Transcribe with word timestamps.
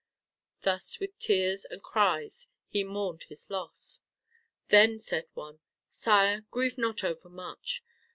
Thus 0.61 0.99
with 0.99 1.19
tears 1.19 1.63
and 1.63 1.83
cries 1.83 2.47
he 2.67 2.83
mourned 2.83 3.25
his 3.29 3.51
loss. 3.51 4.01
Then 4.69 4.97
said 4.97 5.27
one, 5.35 5.59
"Sire, 5.89 6.47
grieve 6.49 6.75
not 6.79 7.03
overmuch. 7.03 7.83